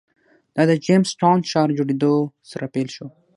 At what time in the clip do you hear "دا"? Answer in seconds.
0.55-0.63